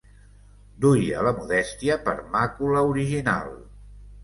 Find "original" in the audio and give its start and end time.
2.95-3.57